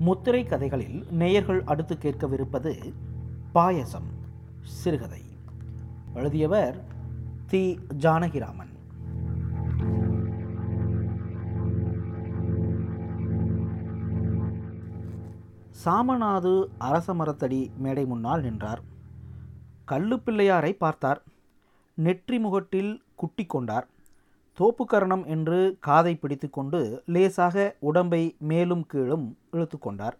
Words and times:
முத்திரை 0.00 0.44
கதைகளில் 0.44 1.06
நேயர்கள் 1.10 1.62
அடுத்து 1.64 1.94
கேட்கவிருப்பது 1.94 2.92
பாயசம் 3.52 4.06
சிறுகதை. 4.62 5.22
எழுதியவர் 6.14 6.84
தி. 7.46 7.78
ஜானகிராமன். 7.98 8.68
சாமநாது 15.84 16.66
அரச 16.78 17.14
மரத்தடி 17.14 17.70
மேடை 17.76 18.04
முன்னால் 18.04 18.42
நின்றார். 18.42 18.82
கள்ளு 19.88 20.16
பார்த்தார். 20.72 21.22
நெற்றி 21.94 22.38
முகட்டில் 22.38 23.02
குட்டி 23.14 23.46
கொண்டார். 23.46 23.88
தோப்புக்கரணம் 24.58 25.26
என்று 25.26 25.76
காதை 25.80 26.14
பிடித்துக்கொண்டு 26.14 27.02
லேசாக 27.06 27.76
உடம்பை 27.78 28.36
மேலும் 28.38 28.86
கீழும் 28.86 29.38
இழுத்து 29.50 29.78
கொண்டார். 29.78 30.16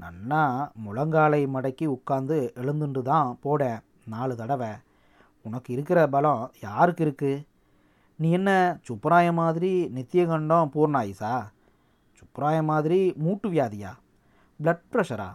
நன்னா 0.00 0.42
முழங்காலை 0.84 1.40
மடக்கி 1.54 1.86
உட்கார்ந்து 1.86 2.52
எழுந்துண்டு 2.54 3.02
தான் 3.02 3.38
போட 3.40 3.82
நாலு 4.04 4.36
தடவை. 4.36 4.68
உனக்கு 5.42 5.72
இருக்கிற 5.72 6.06
பலம் 6.06 6.50
யாருக்கு 6.60 7.04
இருக்கு? 7.04 7.42
நீ 8.16 8.30
என்ன 8.30 8.78
சுப்பராய 8.88 9.32
மாதிரி 9.32 9.90
நித்தியகண்டம் 9.94 10.70
பூர்ணாயிசா? 10.74 11.34
சுப்பராய 12.18 12.64
மாதிரி 12.64 13.12
மூட்டு 13.16 13.48
வியாதியா? 13.50 13.92
பிளட் 14.62 14.82
ப்ரெஷரா 14.92 15.28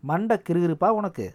மண்டை 0.00 0.36
கிருகிருப்பா 0.36 0.88
உனக்கு? 0.88 1.34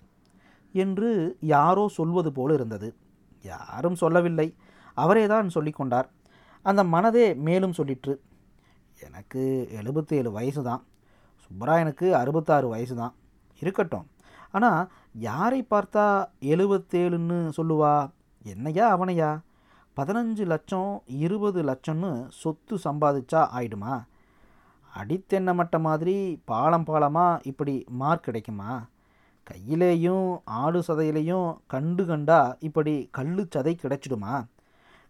என்று 0.74 1.38
யாரோ 1.40 1.88
சொல்வது 1.88 2.32
போல் 2.32 2.54
இருந்தது. 2.54 2.96
யாரும் 3.44 3.96
சொல்லவில்லை. 3.96 4.56
அவரே 4.94 5.26
தான் 5.34 5.56
சொல்லிக்கொண்டார் 5.56 6.08
அந்த 6.70 6.82
மனதே 6.96 7.26
மேலும் 7.48 7.78
சொல்லிற்று. 7.78 8.14
எனக்கு 9.08 9.42
எழுபத்தேழு 9.80 10.30
வயசு 10.38 10.62
தான் 10.70 10.84
சுப்பராயனுக்கு 11.44 12.08
அறுபத்தாறு 12.22 12.68
வயசு 12.74 12.96
தான் 12.96 13.14
இருக்கட்டும். 13.62 14.06
ஆனால் 14.56 14.82
யாரை 15.30 15.60
பார்த்தா 15.72 16.06
எழுபத்தேழுன்னு 16.54 17.38
சொல்லுவா? 17.58 17.96
என்னையா 18.54 18.86
அவனையா? 18.96 19.32
பதினஞ்சு 19.98 20.44
லட்சம் 20.54 20.92
இருபது 21.24 21.60
லட்சம்னு 21.70 22.12
சொத்து 22.42 22.76
சம்பாதிச்சா 22.86 23.42
ஆயிடுமா? 23.58 23.96
அடித்தென்ன 24.94 25.54
மட்ட 25.60 25.76
மாதிரி 25.88 26.16
பாலம் 26.50 26.88
பாலமாக 26.90 27.42
இப்படி 27.52 27.76
மார்க் 28.02 28.26
கிடைக்குமா? 28.28 28.74
கையிலேயும் 29.48 30.28
ஆடு 30.62 30.80
சதையிலையும் 30.88 31.50
கண்டு 31.74 32.06
கண்டா 32.06 32.42
இப்படி 32.68 32.94
கள்ளு 33.18 33.46
சதை 33.56 33.74
கிடைச்சிடுமா? 33.84 34.34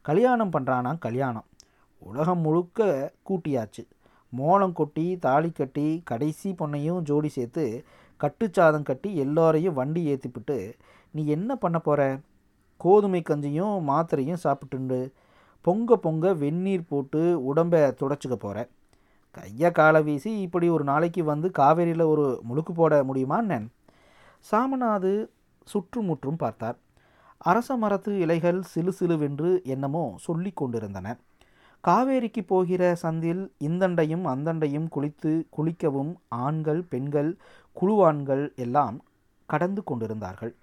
கல்யாணம் 0.07 0.51
பண்ணுறானா 0.51 0.91
கல்யாணம். 1.05 1.47
உலகம் 2.01 2.41
முழுக்க 2.45 2.87
கூட்டியாச்சு. 3.29 3.83
மோளம் 4.33 4.75
கொட்டி 4.79 5.05
தாலி 5.17 5.49
கட்டி 5.51 5.87
கடைசி 6.05 6.49
பொண்ணையும் 6.59 7.01
ஜோடி 7.09 7.29
சேர்த்து 7.37 7.65
கட்டுச்சாதம் 8.19 8.87
கட்டி 8.89 9.09
எல்லோரையும் 9.15 9.77
வண்டி 9.79 10.01
ஏற்றிப்பிட்டு 10.13 10.57
நீ 11.11 11.21
என்ன 11.35 11.55
பண்ண 11.55 11.77
போகிற 11.79 12.01
கோதுமை 12.81 13.21
கஞ்சியும் 13.29 13.75
மாத்திரையும் 13.89 14.43
சாப்பிட்டுண்டு. 14.45 14.99
பொங்க 15.65 15.97
பொங்க 16.05 16.33
வெந்நீர் 16.33 16.89
போட்டு 16.89 17.21
உடம்பை 17.45 17.81
துடைச்சிக்க 17.99 18.35
போகிற 18.39 18.67
கையை 19.35 19.69
காலை 19.71 20.01
வீசி 20.07 20.31
இப்படி 20.41 20.67
ஒரு 20.69 20.83
நாளைக்கு 20.83 21.21
வந்து 21.23 21.47
காவேரியில் 21.59 22.11
ஒரு 22.13 22.25
முழுக்கு 22.49 22.73
போட 22.75 23.03
முடியுமா? 23.03 23.37
என்ன 23.37 23.59
சாமநாது 24.51 25.11
சுற்றுமுற்றும் 25.67 26.41
பார்த்தார். 26.43 26.77
அரச 27.43 27.75
மரத்து 27.75 28.19
இலைகள் 28.19 28.61
சிலு 28.61 28.91
சிலுவென்று 28.99 29.63
என்னமோ 29.63 30.03
சொல்லி 30.17 30.51
கொண்டிருந்தன. 30.51 31.07
காவேரிக்கு 31.83 32.41
போகிற 32.47 32.95
சந்தில் 33.01 33.41
இந்தண்டையும் 33.59 34.25
அந்தண்டையும் 34.25 34.87
குளித்து 34.95 35.31
குளிக்கவும் 35.57 36.13
ஆண்கள் 36.29 36.81
பெண்கள் 36.83 37.31
குழுவான்கள் 37.81 38.55
எல்லாம் 38.55 38.97
கடந்து 39.49 39.83
கொண்டிருந்தார்கள். 39.83 40.53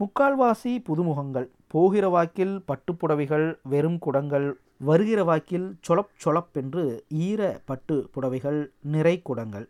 முக்கால்வாசி 0.00 0.72
புதுமுகங்கள் 0.88 1.48
போகிற 1.66 2.08
வாக்கில் 2.08 2.64
பட்டுப்புடவைகள் 2.68 3.46
வெறும் 3.62 3.98
குடங்கள் 4.06 4.48
வருகிற 4.78 5.24
வாக்கில் 5.24 5.68
சொலப் 5.80 6.14
சொலப்பென்று 6.24 6.84
ஈர 7.26 7.60
பட்டு 7.64 8.10
புடவைகள் 8.14 8.60
நிறை 8.80 9.22
குடங்கள். 9.24 9.66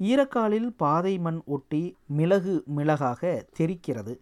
ஈரக்காலில் 0.00 0.70
பாதை 0.76 1.18
மண் 1.18 1.42
ஒட்டி 1.46 1.82
மிளகு 2.06 2.62
மிளகாக 2.66 3.46
தெரிக்கிறது. 3.58 4.14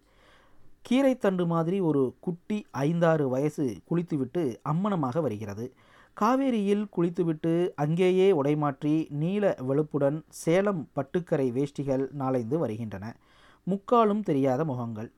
கீரைத்தண்டு 0.89 1.45
மாதிரி 1.47 1.79
ஒரு 1.79 2.15
குட்டி 2.19 2.65
ஐந்தாறு 2.71 3.29
வயசு 3.29 3.77
குளித்துவிட்டு 3.85 4.61
அம்மனமாக 4.69 5.21
வருகிறது. 5.21 5.73
காவேரியில் 6.21 6.89
குளித்துவிட்டு 6.89 7.73
அங்கேயே 7.75 8.31
உடைமாற்றி 8.31 9.09
நீல 9.09 9.55
வெளுப்புடன் 9.59 10.23
சேலம் 10.29 10.89
பட்டுக்கரை 10.95 11.51
வேஷ்டிகள் 11.51 12.07
நாளைந்து 12.19 12.57
வருகின்றன. 12.57 13.15
முக்காலும் 13.63 14.23
தெரியாத 14.23 14.65
முகங்கள். 14.65 15.11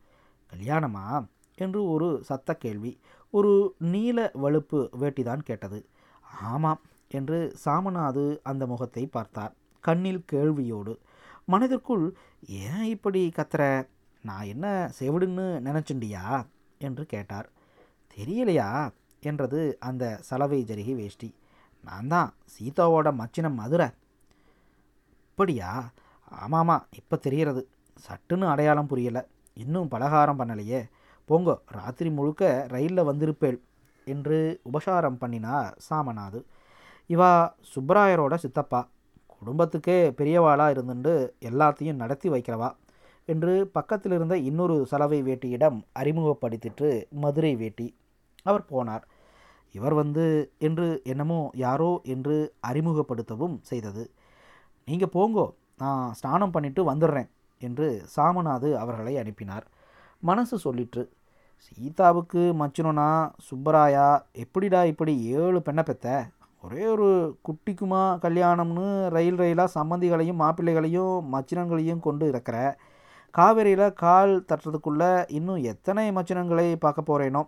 கல்யாணமா? 0.54 1.26
என்று 1.56 1.90
ஒரு 1.90 2.24
சத்த 2.30 2.52
கேள்வி. 2.54 3.00
ஒரு 3.30 3.76
நீல 3.78 4.32
வழுப்பு 4.34 4.90
வேட்டிதான் 5.02 5.44
கேட்டது. 5.44 5.86
ஆமாம் 6.42 6.82
என்று 7.08 7.56
சாமநாது 7.66 8.40
அந்த 8.44 8.66
முகத்தை 8.66 9.06
பார்த்தார். 9.06 9.56
கண்ணில் 9.80 10.26
கேள்வியோடு 10.32 10.98
மனதிற்குள் 11.46 12.14
ஏன் 12.48 12.84
இப்படி 12.84 13.32
கத்துற? 13.36 13.88
நான் 14.22 14.46
என்ன 14.46 14.92
செவிடுன்னு 15.00 15.60
நினச்சுண்டியா? 15.66 16.46
என்று 16.78 17.06
கேட்டார். 17.06 17.50
தெரியலையா? 18.16 18.92
என்றது 19.22 19.78
அந்த 19.80 20.18
சலவை 20.22 20.64
ஜரிகை 20.64 20.96
வேஷ்டி. 20.96 21.36
நான் 21.84 22.08
தான் 22.08 22.34
சீதாவோட 22.60 23.12
மச்சினம் 23.12 23.54
மதுரை. 23.54 23.90
அப்படியா 25.30 25.92
ஆமாம்மா 26.48 26.80
இப்போ 26.96 27.16
தெரிகிறது. 27.16 27.68
சட்டுன்னு 28.08 28.48
அடையாளம் 28.48 28.88
புரியலை. 28.90 29.26
இன்னும் 29.54 29.88
பலகாரம் 29.88 30.40
பண்ணலையே. 30.40 30.90
போங்கோ 31.28 31.56
ராத்திரி 31.66 32.10
முழுக்க 32.10 32.66
ரயிலில் 32.70 33.04
வந்திருப்பேள் 33.04 33.60
என்று 34.06 34.60
உபசாரம் 34.64 35.18
பண்ணினார் 35.18 35.78
சாமநாது. 35.90 36.44
இவா 37.08 37.54
சுப்பராயரோட 37.76 38.36
சித்தப்பா. 38.36 38.88
குடும்பத்துக்கே 39.28 40.12
பெரியவாளாக 40.12 40.74
இருந்துட்டு 40.74 41.30
எல்லாத்தையும் 41.42 41.94
நடத்தி 41.94 42.30
வைக்கிறவா. 42.30 42.76
என்று 43.34 43.54
பக்கத்தில் 43.78 44.16
இருந்த 44.18 44.36
இன்னொரு 44.50 44.76
சலவை 44.92 45.20
வேட்டியிடம் 45.28 45.78
அறிமுகப்படுத்திட்டு 46.02 46.90
மதுரை 47.24 47.54
வேட்டி 47.62 47.88
அவர் 48.50 48.66
போனார். 48.72 49.06
இவர் 49.76 49.96
வந்து 50.02 50.26
என்று 50.68 50.88
என்னமோ 51.12 51.40
யாரோ 51.66 51.92
என்று 52.14 52.38
அறிமுகப்படுத்தவும் 52.70 53.58
செய்தது. 53.70 54.04
நீங்கள் 54.88 55.14
போங்கோ 55.16 55.46
நான் 55.84 56.06
ஸ்நானம் 56.20 56.54
பண்ணிட்டு 56.56 56.84
வந்துடுறேன் 56.92 57.30
என்று 57.62 57.88
சாமநாது 58.16 58.70
அவர்களை 58.82 59.14
அனுப்பினார். 59.22 59.66
மனசு 60.24 60.56
சொல்லிற்று. 60.66 61.04
சீதாவுக்கு 61.66 62.42
மச்சினோனா 62.60 63.08
சுப்பராயா 63.48 64.10
எப்படிடா 64.44 64.82
இப்படி 64.92 65.14
ஏழு 65.40 65.60
பெண்ணை 65.68 65.84
பெத்த? 65.84 66.08
ஒரே 66.64 66.84
ஒரு 66.94 67.10
குட்டிக்குமா 67.48 68.04
கல்யாணம்னு 68.24 68.86
ரயில் 69.16 69.40
ரயிலாக 69.42 69.74
சம்மந்திகளையும் 69.78 70.42
மாப்பிள்ளைகளையும் 70.44 71.16
மச்சினங்களையும் 71.34 72.02
கொண்டு 72.08 72.26
இருக்கிற 72.32 72.58
காவேரியில் 73.34 73.94
கால் 73.94 74.34
தட்டுறதுக்குள்ளே 74.50 75.12
இன்னும் 75.28 75.62
எத்தனை 75.64 76.06
மச்சினங்களை 76.12 76.76
பார்க்க 76.76 77.10
போகிறேனோ 77.10 77.42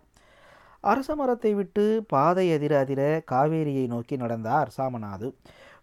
அரச 0.80 1.14
மரத்தை 1.14 1.54
விட்டு 1.54 1.84
பாதை 2.08 2.52
அதிர 2.52 2.78
அதிர 2.78 3.00
காவேரியை 3.30 3.84
நோக்கி 3.86 4.16
நடந்தார் 4.16 4.70
சாமநாது 4.76 5.28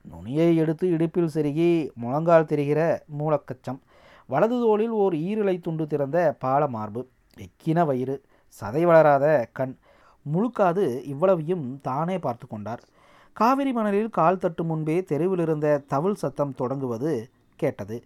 நுனியை 0.02 0.56
எடுத்து 0.56 0.86
இடுப்பில் 0.90 1.32
செருகி 1.34 1.70
முழங்கால் 1.94 2.46
தெரிகிற 2.46 2.80
மூலக்கச்சம். 3.20 3.80
வலது 4.28 4.58
தோளில் 4.60 4.96
ஓர் 5.04 5.14
ஈரலை 5.14 5.56
துண்டு 5.62 5.88
திறந்த 5.88 6.18
பால 6.40 6.68
மார்பு. 6.68 7.02
எக்கின 7.38 7.86
வயிறு. 7.86 8.16
சதை 8.60 8.84
வளராத 8.84 9.26
கண். 9.52 9.76
முழுக்காது 10.26 10.86
இவ்வளவையும் 11.06 11.66
தானே 11.82 12.18
பார்த்து 12.20 12.48
கொண்டார். 12.48 12.84
காவிரி 13.34 13.72
மணலில் 13.72 14.10
கால் 14.10 14.38
தட்டு 14.38 14.64
முன்பே 14.64 14.98
தெருவில் 15.04 15.40
இருந்த 15.40 15.68
தவில் 15.88 16.22
சத்தம் 16.24 16.56
தொடங்குவது 16.56 17.12
கேட்டது. 17.56 17.98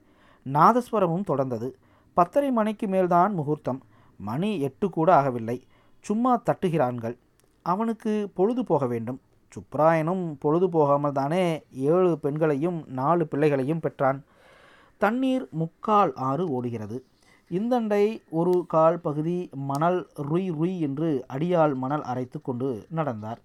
நாதஸ்வரமும் 0.45 1.23
தொடர்ந்தது. 1.27 1.73
பத்தரை 2.13 2.51
மணிக்கு 2.51 2.87
மேல்தான் 2.87 3.33
முகூர்த்தம். 3.33 3.81
மணி 4.17 4.59
எட்டு 4.59 4.89
கூட 4.89 5.21
ஆகவில்லை. 5.21 5.61
சும்மா 6.01 6.41
தட்டுகிறான்கள். 6.45 7.17
அவனுக்கு 7.61 8.31
பொழுது 8.33 8.65
போக 8.65 8.87
வேண்டும். 8.87 9.21
சுப்ராயனும் 9.51 10.35
பொழுது 10.39 10.69
போகாமல் 10.69 11.11
தானே 11.11 11.63
ஏழு 11.71 12.19
பெண்களையும் 12.19 12.83
நாலு 12.87 13.27
பிள்ளைகளையும் 13.27 13.79
பெற்றான். 13.79 14.23
தண்ணீர் 14.97 15.47
முக்கால் 15.51 16.13
ஆறு 16.13 16.49
ஓடுகிறது. 16.51 17.05
இந்தண்டை 17.51 18.21
ஒரு 18.29 18.65
கால் 18.67 18.99
பகுதி 18.99 19.49
மணல் 19.53 20.07
ருய் 20.15 20.51
ருய் 20.51 20.79
என்று 20.79 21.25
அடியால் 21.33 21.75
மணல் 21.75 22.01
அரைத்து 22.01 22.41
கொண்டு 22.41 22.85
நடந்தார். 22.89 23.41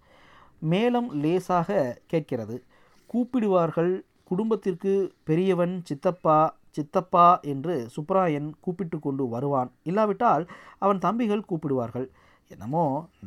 மேலம் 0.70 1.12
லேசாக 1.12 1.98
கேட்கிறது. 2.06 2.64
கூப்பிடுவார்கள். 3.12 4.00
குடும்பத்திற்கு 4.24 5.12
பெரியவன் 5.24 5.80
சித்தப்பா 5.84 6.56
சித்தப்பா 6.78 7.26
என்று 7.52 7.74
சுப்ராயன் 7.96 8.48
கூப்பிட்டு 8.64 8.98
கொண்டு 9.06 9.26
வருவான். 9.34 9.70
இல்லாவிட்டால் 9.90 10.44
அவன் 10.84 11.04
தம்பிகள் 11.06 11.48
கூப்பிடுவார்கள். 11.50 12.08
என்னமோ 12.54 12.84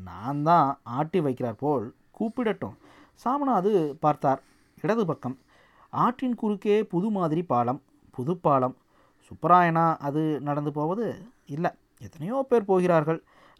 நான் 0.09 0.41
தான் 0.49 0.69
ஆட்டி 0.97 1.19
வைக்கிறார் 1.25 1.61
போல் 1.63 1.85
கூப்பிடட்டும். 2.19 2.75
சாமநாது 3.23 3.71
பார்த்தார். 4.05 4.41
இடது 4.83 5.03
பக்கம். 5.09 5.37
ஆற்றின் 6.03 6.39
குறுக்கே 6.41 6.77
புது 6.93 7.07
மாதிரி 7.17 7.41
பாலம் 7.51 7.79
புது 8.15 8.33
பாலம். 8.45 8.75
சுப்பராயனா 9.27 9.85
அது 10.07 10.21
நடந்து 10.47 10.71
போவது? 10.77 11.05
இல்லை. 11.55 11.71
எத்தனையோ 12.05 12.37
பேர் 12.49 12.69
போகிறார்கள். 12.71 13.19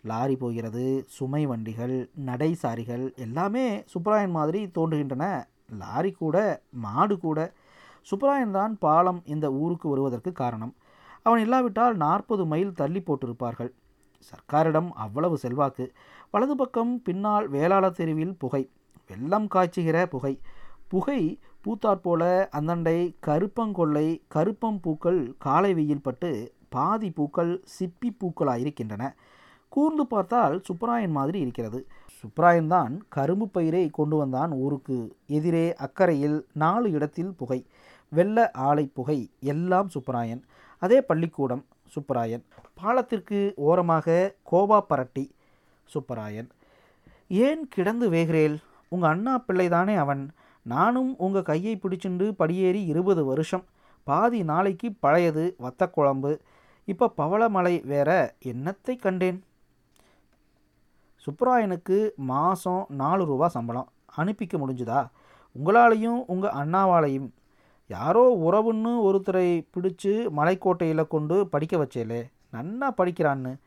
லாரி 0.09 0.35
போகிறது 0.43 0.83
சுமை 1.15 1.41
வண்டிகள் 1.49 1.95
நடைசாரிகள் 2.29 3.03
எல்லாமே 3.25 3.65
சுப்பராயன் 3.91 4.35
மாதிரி 4.37 4.61
தோன்றுகின்றன. 4.77 5.25
லாரி 5.81 6.11
கூட 6.21 6.37
மாடு 6.85 7.15
கூட. 7.25 7.39
சுப்பராயன் 8.09 8.51
தான் 8.51 8.77
பாலம் 8.77 9.21
இந்த 9.25 9.51
ஊருக்கு 9.51 9.89
வருவதற்கு 9.89 10.31
காரணம். 10.31 10.75
அவன் 11.23 11.39
இல்லாவிட்டால் 11.39 11.95
நாற்பது 11.95 12.45
மைல் 12.45 12.73
தள்ளி 12.73 12.99
போட்டிருப்பார்கள். 12.99 13.71
சர்க்காரிடம் 14.29 14.89
அவ்வளவு 14.89 15.37
செல்வாக்கு. 15.37 15.93
வலது 16.31 16.55
பக்கம் 16.55 17.01
பின்னால் 17.01 17.47
வேளாளர் 17.47 17.91
தெருவில் 17.91 18.35
புகை. 18.37 18.69
வெள்ளம் 19.07 19.47
காய்ச்சுகிற 19.55 20.05
புகை. 20.05 20.39
புகை 20.87 21.39
பூத்தாற்போல 21.63 22.23
அந்தண்டை 22.51 23.15
கருப்பங்கொள்ளை 23.27 24.21
கருப்பம் 24.27 24.79
பூக்கள் 24.79 25.35
காலை 25.37 25.73
வெயில் 25.73 26.01
பட்டு 26.01 26.53
பாதி 26.69 27.11
பூக்கள் 27.11 27.63
சிப்பி 27.79 28.09
பூக்களாயிருக்கின்றன. 28.19 29.13
கூர்ந்து 29.69 30.07
பார்த்தால் 30.07 30.61
சுப்பராயன் 30.61 31.09
மாதிரி 31.09 31.39
இருக்கிறது. 31.39 31.87
சுப்பராயன் 32.23 32.67
தான் 32.67 32.93
கரும்பு 33.15 33.47
பயிரை 33.49 33.83
கொண்டு 33.89 34.15
வந்தான் 34.17 34.51
ஊருக்கு. 34.63 34.97
எதிரே 35.37 35.65
அக்கறையில் 35.85 36.37
நாலு 36.63 36.87
இடத்தில் 36.91 37.31
புகை 37.39 37.59
வெள்ள 38.11 38.37
ஆலை 38.67 38.85
புகை 38.97 39.19
எல்லாம் 39.53 39.89
சுப்பராயன் 39.95 40.41
அதே 40.81 40.99
பள்ளிக்கூடம் 41.09 41.63
சுப்பராயன் 41.95 42.43
பாலத்திற்கு 42.79 43.39
ஓரமாக 43.67 44.17
கோபா 44.51 44.79
பரட்டி 44.89 45.25
சுப்பராயன் 45.89 46.49
ஏன் 47.45 47.63
கிடந்து 47.67 48.05
வேகிறேல்? 48.09 48.55
உங்கள் 48.93 49.09
அண்ணா 49.09 49.33
பிள்ளைதானே 49.47 49.95
அவன். 50.03 50.23
நானும் 50.65 51.11
உங்கள் 51.25 51.47
கையை 51.49 51.73
பிடிச்சுண்டு 51.83 52.25
படியேறி 52.31 52.81
இருபது 52.91 53.21
வருஷம். 53.25 53.63
பாதி 54.07 54.39
நாளைக்கு 54.43 54.87
பழையது 55.03 55.43
வத்த 55.63 55.89
குழம்பு 55.89 56.31
இப்போ 56.87 57.07
பவளமலை 57.17 57.75
வேற 57.91 58.09
என்னத்தை 58.51 58.95
கண்டேன்? 59.05 59.39
சுப்ராயனுக்கு 61.25 62.15
மாதம் 62.15 62.85
நாலு 62.89 63.25
ரூபா 63.25 63.47
சம்பளம். 63.47 63.87
அனுப்பிக்க 64.17 64.57
முடிஞ்சுதா? 64.57 65.07
உங்களாலையும் 65.59 66.23
உங்கள் 66.27 66.51
அண்ணாவாலையும் 66.51 67.29
யாரோ 67.87 68.35
உறவுன்னு 68.35 69.03
ஒருத்தரை 69.09 69.67
பிடிச்சு 69.73 70.27
மலைக்கோட்டையில் 70.37 71.07
கொண்டு 71.07 71.47
படிக்க 71.47 71.77
வச்சேலே 71.77 72.31
நன்னா 72.53 72.89
படிக்கிறான்னு. 72.97 73.57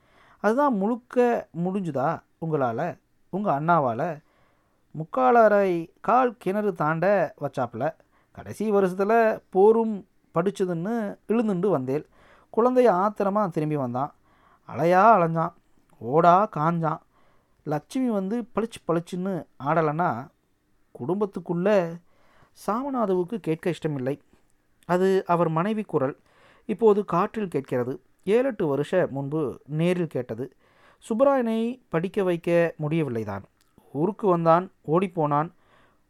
அதுதான் 0.40 0.76
முழுக்க 0.76 1.46
முடிஞ்சுதா 1.64 2.20
உங்களால்? 2.38 2.96
உங்கள் 3.30 3.54
அண்ணாவால்? 3.54 4.22
முக்காலரை 4.90 5.90
கால் 6.00 6.36
கிணறு 6.38 6.72
தாண்ட 6.72 7.34
வச்சாப்புல. 7.40 7.94
கடைசி 8.32 8.70
வருஷத்தில் 8.70 9.42
போரும் 9.50 10.06
படிச்சதுன்னு 10.34 11.18
இழுந்துண்டு 11.28 11.70
வந்தேன் 11.70 12.06
குழந்தைய 12.56 12.88
ஆத்திரமாக 12.88 13.48
திரும்பி 13.48 13.76
வந்தான். 13.76 14.14
அலையா 14.68 15.02
அலைஞ்சான். 15.16 15.52
ஓடா 16.04 16.48
காஞ்சான். 16.56 17.00
லட்சுமி 17.64 18.10
வந்து 18.10 18.36
பளிச்சு 18.54 18.80
பளிச்சுன்னு 18.88 19.34
ஆடலைன்னா 19.64 20.10
குடும்பத்துக்குள்ளே 20.98 21.78
சாமநாதவுக்கு 22.66 23.36
கேட்க 23.36 23.70
இஷ்டமில்லை. 23.70 24.20
அது 24.88 25.08
அவர் 25.26 25.48
மனைவி 25.48 25.82
குரல். 25.82 26.16
இப்போது 26.68 27.04
காற்றில் 27.04 27.48
கேட்கிறது. 27.48 27.94
ஏழெட்டு 28.24 28.66
வருஷ 28.66 29.08
முன்பு 29.10 29.40
நேரில் 29.80 30.12
கேட்டது. 30.14 30.44
சுப்பராயனை 31.04 31.58
படிக்க 31.88 32.22
வைக்க 32.22 32.74
முடியவில்லை 32.76 33.24
தான் 33.24 33.44
ஊருக்கு 33.92 34.26
வந்தான் 34.28 34.70
ஓடிப்போனான். 34.86 35.50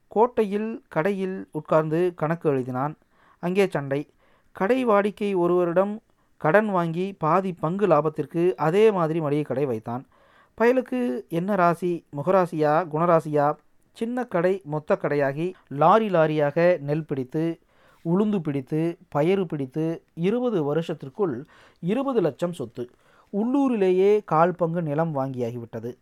கோட்டையில் 0.08 0.84
கடையில் 0.88 1.48
உட்கார்ந்து 1.50 2.12
கணக்கு 2.16 2.46
எழுதினான். 2.52 2.94
அங்கே 3.38 3.66
சண்டை. 3.66 4.00
கடை 4.52 4.86
வாடிக்கை 4.86 5.30
ஒருவரிடம் 5.36 5.94
கடன் 6.36 6.68
வாங்கி 6.68 7.06
பாதி 7.18 7.52
பங்கு 7.52 7.86
லாபத்திற்கு 7.86 8.54
அதே 8.54 8.90
மாதிரி 8.90 9.20
மளிகை 9.20 9.44
கடை 9.44 9.64
வைத்தான். 9.66 10.04
பயலுக்கு 10.60 11.28
என்ன 11.28 11.54
ராசி 11.54 12.04
முகராசியா 12.16 12.72
குணராசியா? 12.92 13.56
சின்ன 13.92 14.24
கடை 14.24 14.60
மொத்த 14.64 14.98
கடையாகி 15.02 15.52
லாரி 15.68 16.08
லாரியாக 16.08 16.78
நெல் 16.78 17.04
பிடித்து 17.04 17.58
உளுந்து 18.04 18.38
பிடித்து 18.38 18.98
பயறு 19.14 19.44
பிடித்து 19.44 20.02
இருபது 20.14 20.62
வருஷத்திற்குள் 20.62 21.44
இருபது 21.80 22.20
லட்சம் 22.20 22.52
சொத்து. 22.52 22.90
உள்ளூரிலேயே 23.32 24.20
கால் 24.24 24.54
பங்கு 24.54 24.82
நிலம் 24.82 25.14
வாங்கியாகிவிட்டது. 25.14 25.96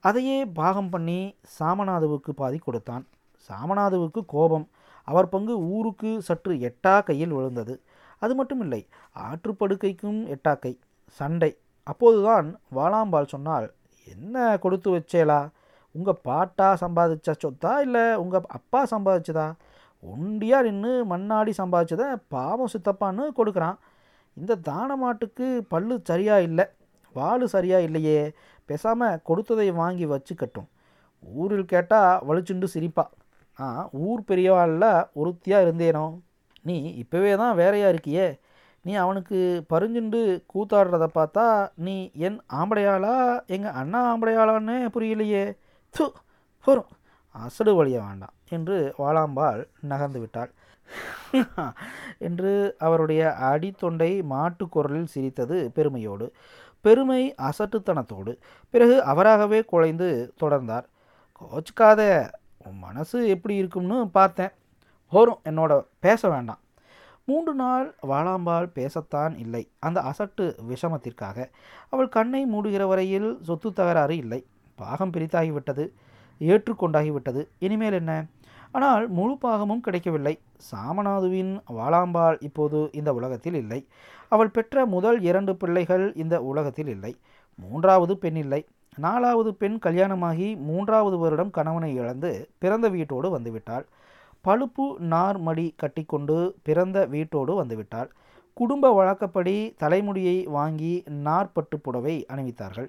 அதையே 0.00 0.46
பாகம் 0.46 0.88
பண்ணி 0.88 1.34
சாமநாதுவுக்கு 1.58 2.30
பாதி 2.36 2.58
கொடுத்தான். 2.58 3.06
சாமநாதுவுக்கு 3.48 4.22
கோபம். 4.26 4.68
அவர் 5.04 5.28
பங்கு 5.28 5.58
ஊருக்கு 5.58 6.22
சற்று 6.22 6.54
எட்டா 6.54 7.02
கையில் 7.02 7.32
விழுந்தது. 7.32 7.80
அது 8.18 8.34
மட்டும் 8.34 8.60
இல்லை 8.60 8.86
ஆற்றுப்படுக்கைக்கும் 9.16 10.20
எட்டாக்கை 10.34 10.78
சண்டை. 11.06 11.56
அப்போதுதான் 11.82 12.58
வாளாம்பால் 12.74 13.32
சொன்னால் 13.34 13.72
என்ன 14.14 14.56
கொடுத்து 14.64 14.88
வச்சேலா? 14.96 15.40
உங்கள் 15.94 16.20
பாட்டா 16.28 16.68
சம்பாதிச்ச 16.82 17.34
சொத்தா? 17.42 17.72
இல்லை 17.86 18.04
உங்கள் 18.22 18.48
அப்பா 18.58 18.80
சம்பாதிச்சதா? 18.94 19.46
ஒண்டியாக 20.02 20.66
நின்று 20.66 20.92
மண்ணாடி 21.12 21.52
சம்பாதிச்சதை 21.60 22.08
பாவம் 22.34 22.72
சித்தப்பான்னு 22.74 23.24
கொடுக்குறான். 23.38 23.78
இந்த 24.36 24.58
தான 24.68 24.96
மாட்டுக்கு 24.96 25.46
பல்லு 25.72 25.94
சரியாக 26.10 26.46
இல்லை 26.48 26.66
வாள் 27.16 27.46
சரியாக 27.54 27.86
இல்லையே. 27.88 28.20
பேசாமல் 28.68 29.20
கொடுத்ததை 29.28 29.68
வாங்கி 29.80 30.06
வச்சுக்கட்டும். 30.06 30.68
ஊரில் 31.22 31.70
கேட்டால் 31.72 32.20
வலிச்சுண்டு 32.28 32.68
சிரிப்பா. 32.74 33.04
ஆ 33.58 33.66
ஊர் 34.06 34.22
பெரியவாளில் 34.30 34.90
ஒருத்தியாக 35.20 35.64
இருந்தேனோ? 35.66 36.06
நீ 36.68 36.76
இப்போவே 37.02 37.32
தான் 37.36 37.56
வேறையாக 37.60 37.92
இருக்கியே. 37.94 38.26
நீ 38.84 38.94
அவனுக்கு 38.94 39.38
பருஞ்சுண்டு 39.70 40.20
கூத்தாடுறத 40.54 41.06
பார்த்தா 41.14 41.46
நீ 41.76 42.10
என் 42.18 42.40
ஆம்படையாளா? 42.52 43.14
எங்கள் 43.46 43.72
அண்ணா 43.72 44.00
ஆம்படையாளான்னு 44.08 44.76
புரியலையே. 44.94 45.44
து 45.94 46.04
வரும் 46.64 46.90
அசடு 47.34 47.74
வழிய 47.74 48.00
வேண்டாம் 48.00 48.34
என்று 48.48 48.76
வாளாம்பாள் 48.98 49.60
நகர்ந்து 49.80 50.20
விட்டாள். 50.20 50.50
என்று 52.18 52.52
அவருடைய 52.78 53.22
அடித்தொண்டை 53.42 54.10
மாட்டுக்குரலில் 54.30 55.12
சிரித்தது 55.14 55.70
பெருமையோடு. 55.74 56.26
பெருமை 56.84 57.22
அசட்டுத்தனத்தோடு. 57.42 58.32
பிறகு 58.74 59.02
அவராகவே 59.04 59.64
குலைந்து 59.64 60.08
தொடர்ந்தார். 60.40 60.86
கோச்சுக்காத 61.40 62.02
உன் 62.58 62.78
மனசு 62.78 63.28
எப்படி 63.28 63.54
இருக்கும்னு 63.54 64.08
பார்த்தேன். 64.08 64.54
போரும் 65.12 65.40
என்னோட 65.44 65.72
பேச 66.00 66.28
வேண்டாம். 66.28 66.60
மூன்று 67.28 67.54
நாள் 67.54 67.94
வாழாம்பாள் 68.02 68.66
பேசத்தான் 68.74 69.38
இல்லை. 69.38 69.62
அந்த 69.78 69.98
அசட்டு 70.00 70.44
விஷமத்திற்காக 70.70 71.46
அவள் 71.90 72.08
கண்ணை 72.08 72.46
மூடுகிற 72.46 72.86
வரையில் 72.86 73.38
சொத்து 73.42 73.72
தகராறு 73.72 74.16
இல்லை. 74.16 74.40
பாகம் 74.74 75.10
பிரித்தாகிவிட்டது 75.10 75.84
ஏற்றுக்கொண்டாகிவிட்டது. 76.40 77.42
இனிமேல் 77.58 77.92
என்ன? 77.92 78.12
ஆனால் 78.72 79.08
முழு 79.08 79.38
பாகமும் 79.38 79.80
கிடைக்கவில்லை. 79.80 80.34
சாமநாதுவின் 80.70 81.52
வாளாம்பாள் 81.68 82.38
இப்போது 82.40 82.90
இந்த 82.92 83.12
உலகத்தில் 83.14 83.54
இல்லை. 83.54 83.80
அவள் 84.28 84.50
பெற்ற 84.50 84.86
முதல் 84.86 85.20
இரண்டு 85.20 85.56
பிள்ளைகள் 85.56 86.06
இந்த 86.14 86.42
உலகத்தில் 86.42 86.86
இல்லை. 86.86 87.16
மூன்றாவது 87.58 88.16
பெண் 88.18 88.36
இல்லை. 88.36 88.66
நாலாவது 88.96 89.54
பெண் 89.54 89.78
கல்யாணமாகி 89.86 90.48
மூன்றாவது 90.56 91.18
வருடம் 91.18 91.50
கணவனை 91.50 91.94
இழந்து 91.94 92.32
பிறந்த 92.58 92.88
வீட்டோடு 92.88 93.38
வந்துவிட்டாள். 93.38 93.86
பழுப்பு 94.40 94.98
நார்மடி 95.00 95.70
கட்டிக்கொண்டு 95.76 96.54
பிறந்த 96.62 97.06
வீட்டோடு 97.06 97.64
வந்துவிட்டாள் 97.64 98.08
குடும்ப 98.52 98.92
வழக்கப்படி 98.92 99.74
தலைமுடியை 99.76 100.46
வாங்கி 100.46 101.02
நாற்பட்டு 101.06 101.78
புடவை 101.78 102.26
அணிவித்தார்கள். 102.32 102.88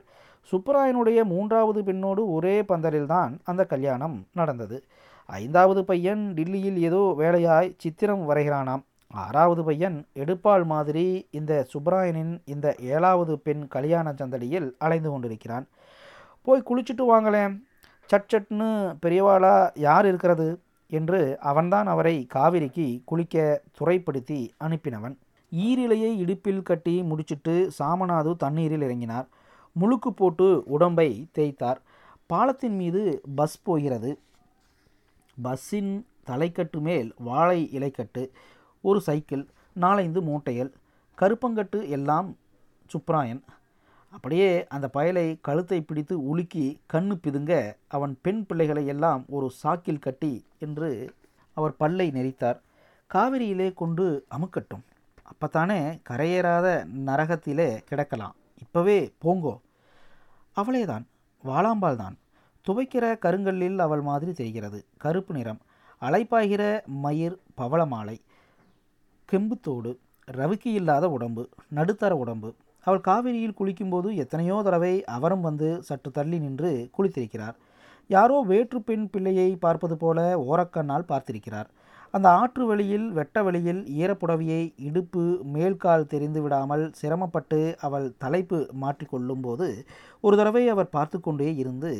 சுப்பராயனுடைய 0.52 1.24
மூன்றாவது 1.24 1.84
பெண்ணோடு 1.84 2.32
ஒரே 2.32 2.62
பந்தலில்தான் 2.62 3.40
அந்த 3.44 3.66
கல்யாணம் 3.66 4.28
நடந்தது. 4.34 4.84
ஐந்தாவது 5.26 5.86
பையன் 5.86 6.34
டில்லியில் 6.34 6.78
ஏதோ 6.78 7.16
வேலையாய் 7.18 7.76
சித்திரம் 7.78 8.30
வரைகிறானாம். 8.30 8.84
ஆறாவது 9.08 9.64
பையன் 9.64 10.06
எடுப்பாள் 10.16 10.66
மாதிரி 10.66 11.28
இந்த 11.32 11.68
சுப்பராயனின் 11.74 12.42
இந்த 12.46 12.76
ஏழாவது 12.80 13.40
பெண் 13.40 13.68
கல்யாண 13.68 14.12
சந்தடியில் 14.12 14.72
அலைந்து 14.78 15.10
கொண்டிருக்கிறான். 15.10 15.68
போய் 16.42 16.64
குளிச்சுட்டு 16.66 17.04
வாங்களேன். 17.10 17.62
சட் 18.06 18.30
சட்னு 18.34 18.96
பெரியவாளா 19.06 19.70
யார் 19.74 20.06
இருக்கிறது? 20.06 20.60
என்று 20.90 21.40
அவன்தான் 21.40 21.88
அவரை 21.88 22.28
காவிரிக்கு 22.34 23.02
குளிக்க 23.06 23.62
துறைப்படுத்தி 23.80 24.40
அனுப்பினவன். 24.60 25.16
ஈரிலையை 25.52 26.12
இடுப்பில் 26.18 26.62
கட்டி 26.62 27.04
முடிச்சிட்டு 27.04 27.72
சாமநாது 27.80 28.36
தண்ணீரில் 28.36 28.82
இறங்கினார். 28.82 29.28
முழுக்கு 29.80 30.10
போட்டு 30.16 30.64
உடம்பை 30.66 31.28
தேய்த்தார். 31.38 31.78
பாலத்தின் 32.26 32.76
மீது 32.76 33.22
பஸ் 33.36 33.62
போகிறது. 33.64 34.20
பஸ்ஸின் 35.44 36.06
தலைக்கட்டு 36.28 36.80
மேல் 36.80 37.14
வாழை 37.18 37.70
இலைக்கட்டு 37.74 38.30
ஒரு 38.82 39.02
சைக்கிள் 39.02 39.48
நாலைந்து 39.74 40.22
மூட்டைகள் 40.22 40.72
கருப்பங்கட்டு 41.22 41.88
எல்லாம் 41.88 42.38
சுப்ராயன் 42.90 43.42
அப்படியே 44.10 44.68
அந்த 44.68 44.90
பயலை 44.94 45.38
கழுத்தை 45.42 45.82
பிடித்து 45.82 46.26
உலுக்கி 46.26 46.80
கண்ணு 46.94 47.18
பிதுங்க 47.24 47.76
அவன் 47.88 48.20
பெண் 48.22 48.46
பிள்ளைகளை 48.46 48.86
எல்லாம் 48.86 49.26
ஒரு 49.30 49.52
சாக்கில் 49.64 50.00
கட்டி 50.00 50.46
என்று 50.60 51.14
அவர் 51.54 51.76
பல்லை 51.76 52.12
நெறித்தார் 52.12 52.60
காவிரியிலே 53.14 53.74
கொண்டு 53.74 54.26
அமுக்கட்டும். 54.32 54.84
அப்பத்தானே 55.24 56.00
கரையேறாத 56.10 56.86
நரகத்திலே 57.06 57.80
கிடக்கலாம். 57.90 58.32
இப்பவே 58.62 59.14
போங்கோ. 59.24 59.60
அவளேதான். 60.56 61.06
வாழாம்பாள் 61.46 61.96
தான் 61.96 62.18
துவைக்கிற 62.68 63.18
கருங்கல்லில் 63.22 63.78
அவள் 63.78 64.02
மாதிரி 64.02 64.34
தெரிகிறது. 64.34 64.86
கருப்பு 64.98 65.34
நிறம். 65.34 65.60
அலைப்பாய்கிற 66.02 66.86
மயிர் 66.86 67.38
பவளமாலை 67.58 68.20
கெம்புத்தோடு. 69.32 69.98
ரவிக்கு 70.32 70.68
இல்லாத 70.68 71.10
உடம்பு. 71.10 71.50
நடுத்தர 71.68 72.16
உடம்பு. 72.16 72.54
அவள் 72.86 73.06
காவிரியில் 73.08 73.58
குளிக்கும்போது 73.60 74.10
எத்தனையோ 74.24 74.58
தடவை 74.68 74.94
அவரும் 75.18 75.44
வந்து 75.48 75.70
சற்று 75.88 76.12
தள்ளி 76.12 76.38
நின்று 76.46 76.72
குளித்திருக்கிறார். 76.98 77.58
யாரோ 78.10 78.38
வேற்று 78.52 78.80
பெண் 78.82 79.10
பிள்ளையை 79.14 79.50
பார்ப்பது 79.66 79.96
போல 79.98 80.20
ஓரக்கண்ணால் 80.52 81.10
பார்த்திருக்கிறார். 81.12 81.70
அந்த 82.14 82.28
ஆற்று 82.42 82.64
வெளியில் 82.70 83.06
வெட்ட 83.18 83.38
வெளியில் 83.48 83.82
ஈரப்புடவையை 83.98 84.62
இடுப்பு 84.88 85.24
மேல்கால் 85.56 86.08
தெரிந்து 86.14 86.40
விடாமல் 86.42 86.86
சிரமப்பட்டு 87.00 87.60
அவள் 87.88 88.08
தலைப்பு 88.24 88.60
மாற்றிக்கொள்ளும் 88.84 89.44
போது 89.48 89.68
ஒரு 90.24 90.36
தடவை 90.40 90.64
அவர் 90.74 90.94
பார்த்து 90.96 91.20
கொண்டே 91.20 91.50
இருந்து 91.62 91.92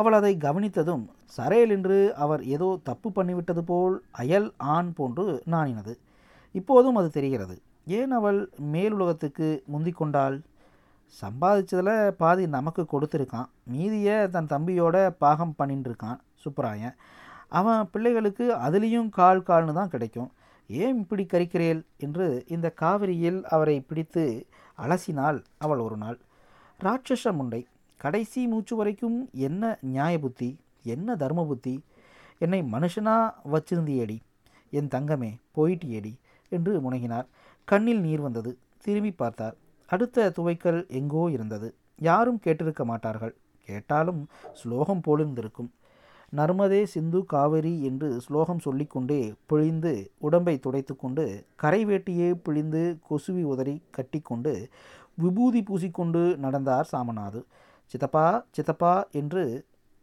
அவள் 0.00 0.16
அதை 0.18 0.32
கவனித்ததும் 0.46 1.04
சரேல் 1.36 1.72
என்று 1.76 1.98
அவர் 2.24 2.42
ஏதோ 2.56 2.68
தப்பு 2.90 3.10
பண்ணிவிட்டது 3.18 3.64
போல் 3.70 3.96
அயல் 4.22 4.50
ஆண் 4.76 4.90
போன்று 4.98 5.26
நாணினது. 5.54 5.94
இப்போதும் 6.54 6.98
அது 7.02 7.10
தெரிகிறது. 7.18 7.56
ஏன் 7.86 8.10
அவள் 8.10 8.50
மேலுலகத்துக்கு 8.72 9.62
முந்திக்கொண்டாள் 9.72 10.40
சம்பாதிச்சதில் 11.20 12.08
பாதி 12.08 12.46
நமக்கு 12.46 12.86
கொடுத்துருக்கான். 12.92 13.46
மீதியை 13.62 14.28
தன் 14.28 14.46
தம்பியோட 14.46 15.10
பாகம் 15.18 15.54
பண்ணிட்டுருக்கான் 15.58 16.18
சுப்பராயன். 16.44 16.94
அவன் 17.48 17.88
பிள்ளைகளுக்கு 17.90 18.54
அதுலேயும் 18.54 19.08
கால் 19.08 19.40
கால்னு 19.40 19.72
தான் 19.72 19.88
கிடைக்கும். 19.88 20.32
ஏன் 20.68 20.98
இப்படி 20.98 21.24
கரிக்கிறேல்? 21.24 21.82
என்று 21.96 22.44
இந்த 22.48 22.70
காவிரியில் 22.70 23.44
அவரை 23.44 23.80
பிடித்து 23.80 24.46
அலசினாள் 24.78 25.44
அவள் 25.58 25.78
ஒரு 25.78 25.96
நாள். 25.96 26.18
ராட்சச 26.84 27.32
முண்டை 27.32 27.64
கடைசி 27.96 28.46
மூச்சு 28.46 28.76
வரைக்கும் 28.76 29.28
என்ன 29.32 29.78
நியாய 29.80 30.18
புத்தி? 30.18 30.60
என்ன 30.82 31.16
தர்ம 31.16 31.46
புத்தி? 31.46 31.84
என்னை 32.38 32.62
மனுஷனாக 32.72 33.32
வச்சிருந்தியேடி? 33.52 34.18
என் 34.70 34.88
தங்கமே 34.88 35.36
போயிட்டியேடி? 35.56 36.14
என்று 36.48 36.80
முனகினார். 36.80 37.26
கண்ணில் 37.68 38.00
நீர் 38.00 38.20
வந்தது. 38.20 38.50
திரும்பி 38.84 39.12
பார்த்தார். 39.12 39.56
அடுத்த 39.88 40.32
துவைக்கல் 40.36 40.80
எங்கோ 40.88 41.22
இருந்தது. 41.30 41.68
யாரும் 41.98 42.40
கேட்டிருக்க 42.44 42.82
மாட்டார்கள். 42.82 43.34
கேட்டாலும் 43.68 44.20
ஸ்லோகம் 44.52 45.00
போலிருந்திருக்கும். 45.06 45.70
நர்மதே 46.36 46.82
சிந்து 46.84 47.24
காவிரி 47.24 47.82
என்று 47.82 48.20
ஸ்லோகம் 48.20 48.58
சொல்லிக்கொண்டே 48.58 49.20
பிழிந்து 49.46 49.92
உடம்பை 50.18 50.58
துடைத்து 50.58 50.94
கொண்டு 50.96 51.24
கரை 51.56 51.86
வேட்டியே 51.86 52.28
பிழிந்து 52.42 52.82
கொசுவி 53.10 53.42
உதறி 53.42 53.82
கட்டிக்கொண்டு 53.90 54.52
விபூதி 55.14 55.60
பூசிக்கொண்டு 55.60 56.22
நடந்தார் 56.36 56.90
சாமநாது. 56.92 57.42
சித்தப்பா 57.92 58.26
சித்தப்பா 58.50 58.94
என்று 59.10 59.44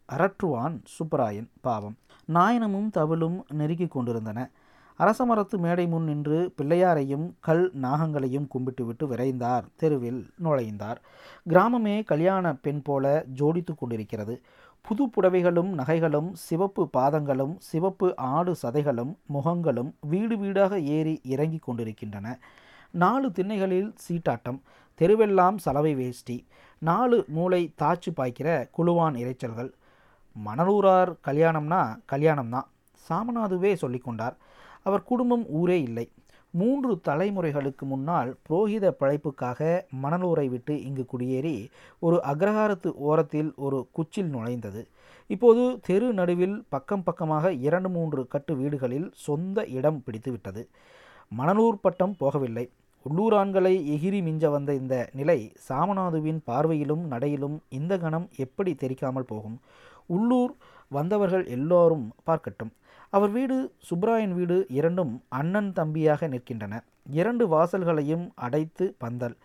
அரற்றுவான் 0.09 0.75
சுப்பராயன் 0.95 1.49
பாவம். 1.61 1.97
நாயனமும் 2.27 2.89
தவளும் 2.97 3.37
நெருக்கிக் 3.57 3.93
கொண்டிருந்தன 3.95 4.49
அரசமரத்து 5.01 5.57
மேடை 5.57 5.87
முன் 5.87 6.03
நின்று 6.03 6.53
பிள்ளையாரையும் 6.57 7.27
கல் 7.39 7.71
நாகங்களையும் 7.81 8.47
கும்பிட்டுவிட்டு 8.53 9.03
விரைந்தார். 9.03 9.63
தெருவில் 9.75 10.29
நுழைந்தார். 10.43 10.99
கிராமமே 11.49 12.03
கல்யாண 12.03 12.53
பெண் 12.55 12.81
போல 12.81 13.25
ஜோடித்து 13.39 13.73
கொண்டிருக்கிறது. 13.75 14.41
புது 14.81 15.03
புடவைகளும் 15.05 15.71
நகைகளும் 15.71 16.29
சிவப்பு 16.33 16.89
பாதங்களும் 16.97 17.55
சிவப்பு 17.59 18.15
ஆடு 18.15 18.55
சதைகளும் 18.63 19.13
முகங்களும் 19.33 19.91
வீடு 20.01 20.37
வீடாக 20.37 20.79
ஏறி 20.79 21.21
இறங்கி 21.23 21.57
கொண்டிருக்கின்றன. 21.57 22.39
நாலு 22.91 23.31
திண்ணைகளில் 23.31 23.93
சீட்டாட்டம் 24.07 24.59
தெருவெல்லாம் 24.99 25.57
சலவை 25.57 25.95
வேஷ்டி 25.95 26.47
நாலு 26.77 27.25
மூளை 27.27 27.73
தாச்சு 27.81 28.11
பாய்க்கிற 28.15 28.69
குழுவான் 28.77 29.17
இறைச்சல்கள் 29.23 29.71
மணலூரார் 30.45 31.11
கல்யாணம்னா 31.27 31.81
கல்யாணம்தான். 32.11 32.67
சாமநாதுவே 33.09 33.71
சொல்லிக்கொண்டார் 33.81 34.35
அவர் 34.83 35.03
குடும்பம் 35.03 35.45
ஊரே 35.59 35.77
இல்லை. 35.81 36.05
மூன்று 36.53 36.91
தலைமுறைகளுக்கு 37.07 37.83
முன்னால் 37.85 38.29
புரோகித 38.47 38.85
பழைப்புக்காக 39.01 39.59
மணலூரை 40.03 40.47
விட்டு 40.49 40.73
இங்கு 40.83 41.03
குடியேறி 41.05 41.55
ஒரு 41.99 42.17
அக்ரஹாரத்து 42.31 42.89
ஓரத்தில் 43.09 43.51
ஒரு 43.55 43.87
குச்சில் 43.91 44.31
நுழைந்தது. 44.35 44.81
இப்போது 45.29 45.63
தெரு 45.87 46.07
நடுவில் 46.13 46.57
பக்கம் 46.69 47.03
பக்கமாக 47.03 47.53
இரண்டு 47.67 47.89
மூன்று 47.89 48.21
கட்டு 48.27 48.55
வீடுகளில் 48.55 49.07
சொந்த 49.27 49.65
இடம் 49.77 50.01
பிடித்துவிட்டது. 50.05 50.63
மணலூர் 51.37 51.77
பட்டம் 51.81 52.15
போகவில்லை. 52.19 52.65
உள்ளூரான்களை 53.05 53.73
எகிரி 53.93 54.19
மிஞ்ச 54.25 54.49
வந்த 54.49 54.71
இந்த 54.73 54.95
நிலை 55.13 55.37
சாமநாதுவின் 55.67 56.41
பார்வையிலும் 56.49 57.05
நடையிலும் 57.13 57.57
இந்த 57.69 57.93
கணம் 57.97 58.27
எப்படி 58.37 58.73
தெரிக்காமல் 58.75 59.29
போகும்? 59.31 59.57
உள்ளூர் 60.07 60.53
வந்தவர்கள் 60.89 61.45
எல்லோரும் 61.45 62.05
பார்க்கட்டும். 62.25 62.71
அவர் 63.13 63.29
வீடு 63.29 63.73
சுப்ராயன் 63.89 64.33
வீடு 64.33 64.65
இரண்டும் 64.69 65.23
அண்ணன் 65.29 65.71
தம்பியாக 65.79 66.27
நிற்கின்றன. 66.33 66.73
இரண்டு 67.11 67.45
வாசல்களையும் 67.47 68.25
அடைத்து 68.35 68.95
பந்தல். 68.97 69.35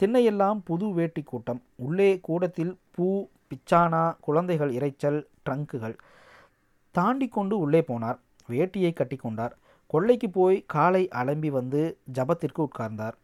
திண்ணையெல்லாம் 0.00 0.58
புது 0.64 0.86
வேட்டி 0.92 1.22
கூட்டம். 1.22 1.62
உள்ளே 1.76 2.20
கூடத்தில் 2.20 2.78
பூ 2.90 3.26
பிச்சானா 3.48 4.16
குழந்தைகள் 4.20 4.72
இறைச்சல் 4.72 5.26
ட்ரங்குகள். 5.44 5.96
தாண்டி 6.90 7.28
கொண்டு 7.28 7.58
உள்ளே 7.58 7.80
போனார். 7.80 8.18
வேட்டியை 8.48 8.92
கட்டிக்கொண்டார் 8.94 9.54
கொள்ளைக்கு 9.86 10.30
போய் 10.30 10.64
காலை 10.66 11.08
அலம்பி 11.14 11.50
வந்து 11.50 11.98
ஜபத்திற்கு 12.14 12.68
உட்கார்ந்தார். 12.68 13.16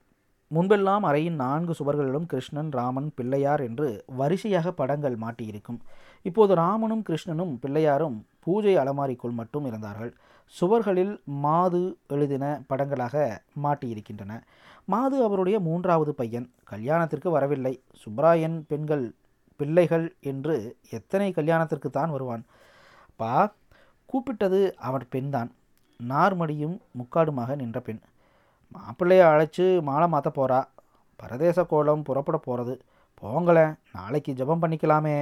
முன்பெல்லாம் 0.51 1.05
அறையின் 1.11 1.39
நான்கு 1.45 1.73
சுவர்களிலும் 1.79 2.27
கிருஷ்ணன் 2.27 2.71
ராமன் 2.71 3.13
பிள்ளையார் 3.15 3.61
என்று 3.61 4.05
வரிசையாக 4.07 4.73
படங்கள் 4.73 5.17
மாட்டியிருக்கும். 5.17 5.81
இப்போது 6.23 6.55
ராமனும் 6.55 7.05
கிருஷ்ணனும் 7.09 7.55
பிள்ளையாரும் 7.63 8.19
பூஜை 8.45 8.77
அலமாரிக்குள் 8.77 9.39
மட்டும் 9.41 9.65
இருந்தார்கள். 9.65 10.13
சுவர்களில் 10.55 11.13
மாது 11.45 11.81
எழுதின 12.09 12.45
படங்களாக 12.69 13.43
மாட்டியிருக்கின்றன. 13.63 14.33
மாது 14.85 15.17
அவருடைய 15.25 15.61
மூன்றாவது 15.61 16.15
பையன். 16.15 16.47
கல்யாணத்திற்கு 16.65 17.31
வரவில்லை. 17.31 17.83
சுப்ராயன் 18.03 18.59
பெண்கள் 18.69 19.05
பிள்ளைகள் 19.57 20.07
என்று 20.21 20.77
எத்தனை 20.91 21.33
கல்யாணத்திற்கு 21.33 21.91
தான் 21.91 22.11
வருவான்? 22.11 22.45
பா 23.17 23.53
கூப்பிட்டது 24.11 24.73
அவர் 24.89 25.07
பெண்தான். 25.09 25.51
நார்மடியும் 26.01 26.77
முக்காடுமாக 26.99 27.57
நின்ற 27.57 27.81
பெண். 27.81 28.01
மாப்பிள்ளையை 28.75 29.27
அழைச்சி 29.33 29.83
மாலை 29.83 30.09
மாற்ற 30.09 30.31
போகிறா 30.31 30.61
பரதேச 31.21 31.67
கோலம் 31.67 32.03
புறப்பட 32.03 32.39
போகிறது 32.39 32.75
போங்களேன் 33.23 33.73
நாளைக்கு 33.93 34.33
ஜெபம் 34.33 34.63
பண்ணிக்கலாமே. 34.63 35.17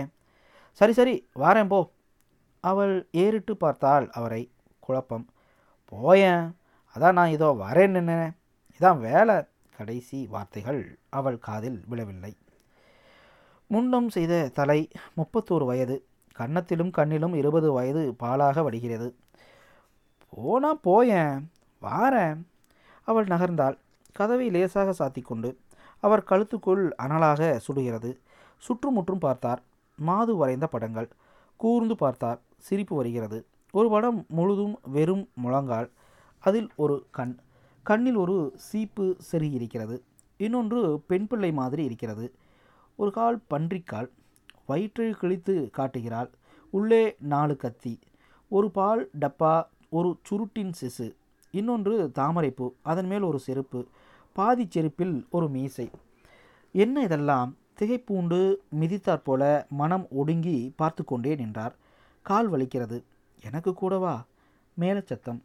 சரி 0.72 0.92
சரி 0.92 1.14
வாரேன் 1.36 1.66
போ. 1.66 1.78
அவள் 2.70 2.94
ஏறிட்டு 3.22 3.54
பார்த்தாள் 3.56 4.06
அவரை 4.18 4.42
குழப்பம். 4.86 5.26
போயேன் 5.92 6.44
அதான் 6.96 7.16
நான் 7.18 7.34
இதோ 7.36 7.48
வரேன் 7.64 7.94
நின்னேன் 7.96 8.32
இதான் 8.76 9.00
வேலை 9.06 9.36
கடைசி 9.76 10.18
வார்த்தைகள் 10.26 10.82
அவள் 11.18 11.38
காதில் 11.38 11.80
விழவில்லை. 11.90 12.32
முன்னம் 13.70 14.08
செய்த 14.16 14.34
தலை 14.58 14.80
முப்பத்தோரு 15.18 15.64
வயது 15.70 15.96
கன்னத்திலும் 16.36 16.92
கண்ணிலும் 16.96 17.34
இருபது 17.40 17.68
வயது 17.72 18.02
பாலாக 18.22 18.62
வடிகிறது. 18.66 19.08
போனா 20.32 20.70
போயேன் 20.86 21.36
வாரேன் 21.82 22.38
அவள் 23.08 23.28
நகர்ந்தாள். 23.32 23.76
கதவை 24.16 24.46
லேசாக 24.50 24.90
சாத்திக்கொண்டு 25.00 25.50
அவர் 26.02 26.28
கழுத்துக்குள் 26.30 26.84
அனலாக 27.04 27.50
சுடுகிறது. 27.66 28.10
சுற்றுமுற்றும் 28.62 29.24
பார்த்தார். 29.26 29.60
மாது 29.98 30.32
வரைந்த 30.36 30.66
படங்கள். 30.66 31.08
கூர்ந்து 31.58 31.96
பார்த்தார். 31.96 32.40
சிரிப்பு 32.58 32.96
வருகிறது. 32.96 33.38
ஒரு 33.72 33.88
படம் 33.88 34.24
முழுதும் 34.28 34.78
வெறும் 34.86 35.28
முழங்கால் 35.34 35.90
அதில் 36.38 36.68
ஒரு 36.76 36.96
கண். 37.10 37.36
கண்ணில் 37.82 38.18
ஒரு 38.24 38.36
சீப்பு 38.56 39.16
செருகியிருக்கிறது 39.30 39.96
இன்னொன்று 40.36 40.80
பெண் 41.06 41.26
பிள்ளை 41.26 41.52
மாதிரி 41.52 41.84
இருக்கிறது. 41.84 42.26
ஒரு 42.96 43.10
கால் 43.10 43.40
பன்றிக்கால் 43.50 44.10
வயிற்றை 44.66 45.12
கிழித்து 45.12 45.54
காட்டுகிறாள். 45.72 46.30
உள்ளே 46.70 47.16
நாலு 47.32 47.56
கத்தி. 47.56 47.98
ஒரு 48.48 48.70
பால் 48.70 49.10
டப்பா 49.20 49.54
ஒரு 49.90 50.10
சுருட்டின் 50.30 50.72
சிசு. 50.80 51.08
இன்னொன்று 51.50 52.10
தாமரைப்பூ 52.14 52.72
அதன் 52.82 53.06
மேல் 53.06 53.28
ஒரு 53.30 53.38
செருப்பு. 53.38 53.86
பாதி 54.32 54.68
செருப்பில் 54.74 55.16
ஒரு 55.30 55.48
மீசை. 55.48 55.90
என்ன 56.72 57.02
இதெல்லாம்? 57.02 57.56
திகைப்பூண்டு 57.80 58.54
மிதித்தாற் 58.80 59.24
போல 59.24 59.66
மனம் 59.70 60.06
ஒடுங்கி 60.10 60.72
பார்த்து 60.76 61.04
கொண்டே 61.04 61.34
நின்றார். 61.34 61.74
கால் 62.22 62.50
வலிக்கிறது. 62.50 63.02
எனக்கு 63.42 63.74
கூடவா? 63.74 64.24
மேல 64.74 65.00
சத்தம். 65.00 65.42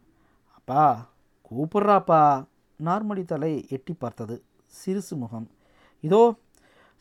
அப்பா 0.54 1.10
கூப்பிட்றாப்பா. 1.50 2.46
நார்மடி 2.84 3.24
தலை 3.24 3.66
எட்டி 3.68 3.92
பார்த்தது. 3.92 4.42
சிறுசு 4.84 5.10
முகம். 5.10 5.50
இதோ 6.00 6.34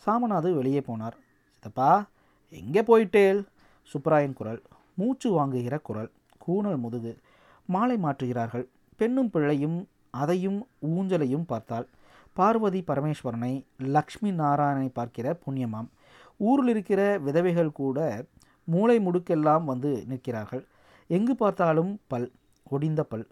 சாமநாது 0.05 0.53
வெளியே 0.53 0.79
போனார். 0.79 1.17
சித்தப்பா 1.53 2.07
எங்கே 2.49 2.81
போயிட்டேல்? 2.81 3.45
சுப்பராயன் 3.93 4.33
குரல். 4.33 4.61
மூச்சு 4.93 5.31
வாங்குகிற 5.31 5.79
குரல். 5.79 6.11
கூணல் 6.47 6.77
முதுகு. 6.77 7.17
மாலை 7.65 7.97
மாற்றுகிறார்கள். 7.97 8.65
பெண்ணும் 8.97 9.29
பிள்ளையும் 9.29 9.87
அதையும் 10.09 10.67
ஊஞ்சலையும் 10.87 11.45
பார்த்தாள். 11.47 11.87
பார்வதி 12.33 12.83
பரமேஸ்வரனை 12.87 13.65
லக்ஷ்மி 13.77 14.31
நாராயணனை 14.31 14.89
பார்க்கிற 14.93 15.39
புண்ணியமாம். 15.45 15.87
ஊரில் 16.37 16.67
இருக்கிற 16.67 17.17
விதவைகள் 17.17 17.71
கூட 17.71 18.25
மூளை 18.63 18.99
முடுக்கெல்லாம் 18.99 19.63
வந்து 19.63 20.03
நிற்கிறார்கள். 20.07 20.65
எங்கு 21.07 21.35
பார்த்தாலும் 21.35 22.01
பல் 22.07 22.31
ஒடிந்த 22.71 23.01
பல் 23.01 23.27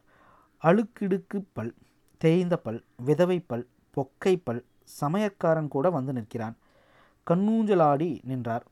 அழுக்கிடுக்கு 0.63 1.45
பல் 1.53 1.73
தேய்ந்த 2.17 2.57
பல் 2.57 2.83
விதவை 2.95 3.39
பல் 3.39 3.67
பொக்கை 3.95 4.41
பல் 4.43 4.65
சமயக்காரன் 5.01 5.67
கூட 5.67 5.89
வந்து 5.89 6.13
நிற்கிறான். 6.13 6.57
கண்ணூஞ்சலாடி 7.29 8.19
நின்றார். 8.23 8.65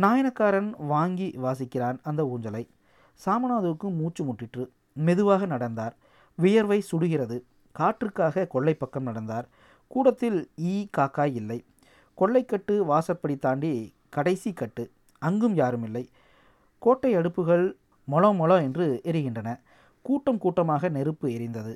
நாயனக்காரன் 0.00 0.74
வாங்கி 0.78 1.34
வாசிக்கிறான் 1.42 1.98
அந்த 2.02 2.22
ஊஞ்சலை. 2.24 2.68
சாமநாதுவுக்கு 3.24 3.96
மூச்சு 3.96 4.24
முட்டிற்று. 4.24 4.68
மெதுவாக 4.92 5.46
நடந்தார். 5.46 5.96
வியர்வை 6.36 6.80
சுடுகிறது. 6.80 7.44
காற்றுக்காக 7.78 8.46
கொள்ளை 8.46 8.74
பக்கம் 8.74 9.02
நடந்தார். 9.02 9.48
கூடத்தில் 9.86 10.50
ஈ. 10.56 10.86
காக்காய் 10.96 11.34
இல்லை. 11.34 11.64
கொள்ளைக்கட்டு 12.18 12.78
வாசற்படி 12.78 13.36
தாண்டி 13.36 13.72
கடைசி 14.08 14.52
கட்டு. 14.52 14.90
அங்கும் 15.18 15.54
யாரும் 15.54 15.84
இல்லை. 15.84 16.08
கோட்டை 16.78 17.16
அடுப்புகள் 17.16 17.64
மொளோ 18.10 18.30
மொளோ 18.40 18.62
என்று 18.62 19.00
எரிகின்றன. 19.04 19.60
கூட்டம் 20.02 20.38
கூட்டமாக 20.38 20.88
நெருப்பு 20.88 21.28
எரிந்தது. 21.28 21.74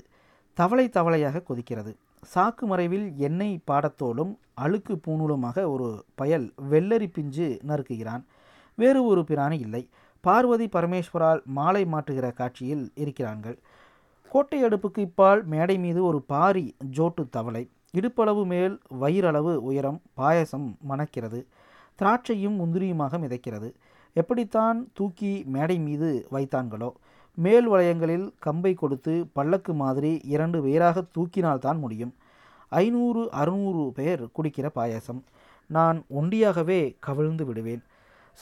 தவளை 0.55 0.89
தவளையாக 0.89 1.43
கொதிக்கிறது. 1.43 1.93
சாக்கு 2.35 2.61
மறைவில் 2.61 3.13
எண்ணெய் 3.17 3.63
பாடத்தோலும் 3.71 4.39
அழுக்கு 4.55 5.01
பூணூலுமாக 5.07 5.71
ஒரு 5.71 6.05
பயல் 6.15 6.53
வெள்ளரி 6.71 7.09
பிஞ்சு 7.13 7.61
நறுக்குகிறான். 7.67 8.25
வேறு 8.75 9.05
ஒரு 9.05 9.25
பிராணி 9.25 9.59
இல்லை. 9.59 9.89
பார்வதி 10.21 10.67
பரமேஸ்வரால் 10.67 11.43
மாலை 11.45 11.85
மாற்றுகிற 11.85 12.33
காட்சியில் 12.33 12.93
இருக்கிறார்கள். 12.95 13.59
கோட்டை 14.33 14.65
அடுப்புக்கு 14.65 14.99
இப்பால் 14.99 15.45
மேடை 15.45 15.79
மீது 15.79 16.05
ஒரு 16.05 16.23
பாரி 16.23 16.77
ஜோட்டு 16.91 17.29
தவளை. 17.29 17.71
இடுப்பளவு 17.99 18.45
மேல் 18.45 18.81
வயிறளவு 19.01 19.63
உயரம் 19.63 20.01
பாயசம் 20.15 20.77
மணக்கிறது. 20.89 21.47
திராட்சையும் 21.99 22.61
முந்திரியுமாக 22.61 23.19
மிதக்கிறது. 23.19 23.75
எப்படித்தான் 24.13 24.91
தூக்கி 24.95 25.43
மேடை 25.47 25.79
மீது 25.79 26.27
வைத்தான்களோ. 26.33 26.93
மேல் 27.35 27.71
வளையங்களில் 27.71 28.33
கம்பை 28.39 28.75
கொடுத்து 28.75 29.27
பல்லக்கு 29.33 29.75
மாதிரி 29.75 30.21
இரண்டு 30.25 30.63
பேராக 30.63 31.05
தூக்கினால்தான் 31.19 31.79
முடியும். 31.79 32.15
ஐநூறு 32.69 33.31
அறுநூறு 33.31 33.93
பேர் 33.95 34.23
குடிக்கிற 34.23 34.71
பாயாசம். 34.75 35.23
நான் 35.67 36.05
ஒண்டியாகவே 36.21 36.97
கவிழ்ந்து 36.99 37.45
விடுவேன். 37.45 37.83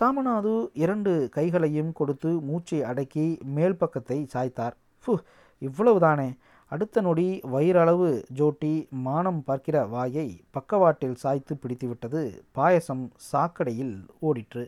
சாமநாது 0.00 0.68
இரண்டு 0.72 1.28
கைகளையும் 1.32 1.92
கொடுத்து 1.92 2.40
மூச்சை 2.40 2.82
அடக்கி 2.82 3.38
மேல் 3.44 3.76
பக்கத்தை 3.76 4.26
சாய்த்தார். 4.34 4.76
ஃபு 5.06 5.14
இவ்வளவுதானே? 5.60 6.36
அடுத்த 6.66 7.00
நொடி 7.00 7.40
வயிறளவு 7.42 8.24
ஜோட்டி 8.34 8.88
மானம் 8.88 9.44
பார்க்கிற 9.44 9.86
வாயை 9.86 10.40
பக்கவாட்டில் 10.50 11.14
சாய்த்து 11.14 11.58
பிடித்துவிட்டது. 11.62 12.22
பாயசம் 12.52 13.12
சாக்கடையில் 13.32 14.06
ஓடிற்று. 14.22 14.64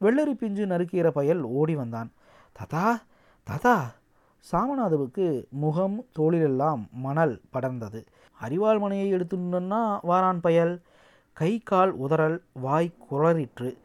வெள்ளரி 0.00 0.32
பிஞ்சு 0.32 0.66
நறுக்கிற 0.66 1.08
பயல் 1.08 1.40
ஓடி 1.40 1.76
வந்தான். 1.76 2.12
ததா 2.58 2.88
ததா 3.46 3.76
சாமநாதவுக்கு 4.52 5.26
முகம் 5.48 6.06
தோளிலெல்லாம் 6.18 6.82
மணல் 6.90 7.40
படர்ந்தது. 7.52 8.06
அரிவாள் 8.40 8.78
மனையை 8.78 9.12
எடுத்துன்னா 9.12 9.82
வாரான் 10.08 10.38
பயல். 10.40 10.82
கை 11.32 11.58
கால் 11.58 11.92
உதறல் 12.00 12.38
வாய் 12.52 12.94
குளறிற்று 13.10 13.76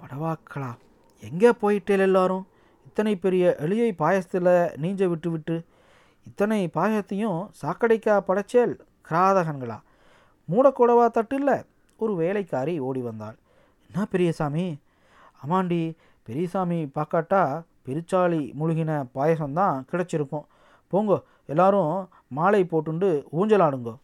படவாக்களா 0.00 0.72
எங்கே 1.20 1.50
போயிட்டேல் 1.50 2.04
எல்லாரும்? 2.08 2.46
இத்தனை 2.96 3.16
பெரிய 3.16 3.56
எளியை 3.64 3.88
பாயசத்தில் 3.98 4.48
நீஞ்ச 4.82 5.06
விட்டு 5.08 5.30
விட்டு 5.30 5.56
இத்தனை 6.26 6.70
பாயசத்தையும் 6.74 7.40
சாக்கடைக்கா 7.62 8.14
படைச்சேல் 8.28 8.72
கிராதகன்களா? 9.08 9.76
மூடக்கூடவா 10.48 11.06
தட்டில்ல 11.16 11.50
ஒரு 11.96 12.14
வேலைக்காரி 12.14 12.78
ஓடி 12.78 13.00
வந்தாள். 13.00 13.36
என்ன 13.90 14.06
பெரியசாமி? 14.06 14.66
அமாண்டி 15.44 15.82
பெரியசாமி 16.22 16.80
பார்க்காட்டா 16.94 17.42
பெருச்சாளி 17.86 18.40
முழுகின 18.60 19.04
பாயசம்தான் 19.14 19.84
கிடச்சிருக்கும். 19.92 20.46
போங்கோ 20.92 21.18
எல்லாரும் 21.46 21.94
மாலை 22.28 22.64
போட்டுண்டு 22.64 23.10
ஊஞ்சலாடுங்கோ. 23.38 23.96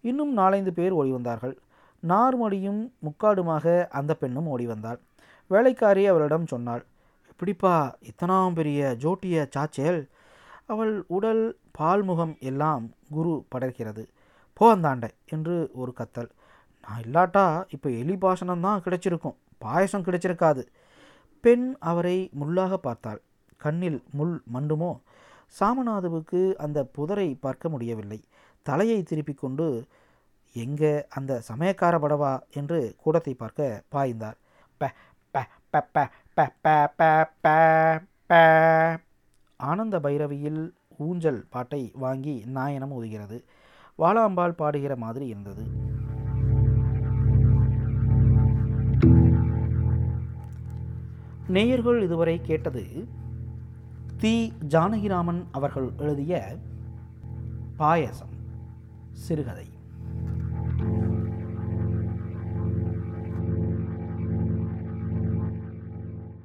இன்னும் 0.00 0.32
நாலைந்து 0.32 0.72
பேர் 0.72 0.98
ஓடி 1.00 1.10
வந்தார்கள். 1.10 1.56
நார்மடியும் 2.02 2.82
முக்காடுமாக 3.08 3.86
அந்த 4.00 4.14
பெண்ணும் 4.14 4.46
ஓடி 4.46 4.66
வந்தாள். 4.66 5.00
வேலைக்காரி 5.46 6.06
அவரிடம் 6.06 6.52
சொன்னாள் 6.54 6.84
எப்படிப்பா 7.40 7.96
இத்தனாம் 8.02 8.54
பெரிய 8.54 8.96
ஜோட்டிய 8.98 9.46
சாச்சேல்? 9.54 10.08
அவள் 10.66 11.04
உடல் 11.06 11.58
பால்முகம் 11.78 12.38
எல்லாம் 12.38 12.90
குரு 13.10 13.44
படர்கிறது. 13.54 14.04
போ 14.52 14.76
அந்தாண்ட 14.76 15.08
என்று 15.28 15.70
ஒரு 15.72 15.94
கத்தல். 15.98 16.28
நான் 16.86 17.02
இல்லாட்டா 17.02 17.64
இப்போ 17.70 17.90
எலி 17.90 18.14
பாசனம்தான் 18.14 18.82
கிடைச்சிருக்கும். 18.86 19.36
பாயசம் 19.58 20.02
கிடைச்சிருக்காது. 20.02 20.64
பெண் 21.40 21.76
அவரை 21.78 22.30
முள்ளாக 22.40 22.74
பார்த்தாள். 22.74 23.20
கண்ணில் 23.56 24.02
முள் 24.12 24.42
மண்டுமோ? 24.54 25.00
சாமநாதுவுக்கு 25.60 26.54
அந்த 26.54 26.86
புதரை 26.98 27.36
பார்க்க 27.40 27.68
முடியவில்லை. 27.68 28.20
தலையை 28.62 29.02
திருப்பிக் 29.02 29.38
கொண்டு 29.38 29.86
எங்கே 30.52 31.06
அந்த 31.08 31.42
சமயக்கார 31.52 31.94
படவா? 31.98 32.40
என்று 32.50 32.96
கூடத்தை 33.04 33.34
பார்க்க 33.34 33.82
பாய்ந்தார். 33.92 34.38
ப 34.76 34.92
பப்ப 35.72 36.06
பப்ப 36.36 36.86
பப்ப 36.98 37.48
ப 38.26 38.34
ஆனந்த 39.56 39.98
பைரவியில் 39.98 40.72
ஊஞ்சல் 40.98 41.46
பாட்டை 41.50 41.92
வாங்கி 41.94 42.44
நாயனம் 42.54 42.92
ஒதுகிறது 42.92 43.44
வாலாம்பாள் 43.98 44.58
பாடுகிற 44.58 44.96
மாதிரி 44.96 45.26
இருந்தது. 45.26 45.62
நேயர்கள் 51.48 52.02
இதுவரை 52.02 52.40
கேட்டது 52.42 53.08
தி. 54.16 54.52
ஜானகிராமன் 54.68 55.44
அவர்கள் 55.50 55.92
எழுதிய 55.98 56.56
பாயசம் 57.76 58.34
சிறுகதை. 59.12 59.77